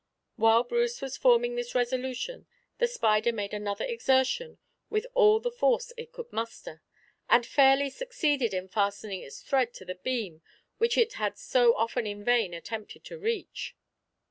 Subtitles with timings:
[0.35, 2.47] While Bruce was forming this resolution
[2.79, 4.57] the spider made another exertion
[4.89, 6.81] with all the force it could muster,
[7.29, 10.41] and fairly succeeded in fastening its thread to the beam
[10.79, 13.75] which it had so often in vain attempted to reach.